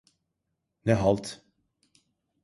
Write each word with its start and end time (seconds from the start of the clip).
Ne 0.85 0.93
halt… 0.93 1.43